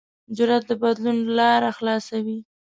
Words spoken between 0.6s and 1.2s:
د بدلون